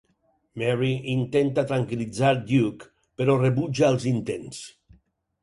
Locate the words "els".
3.95-4.09